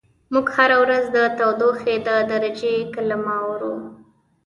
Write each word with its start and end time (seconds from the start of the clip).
موږ 0.33 0.47
هره 0.55 0.77
ورځ 0.83 1.05
د 1.15 1.17
تودوخې 1.37 1.95
د 2.07 2.09
درجې 2.31 2.75
کلمه 2.93 3.33
اورو. 3.45 3.75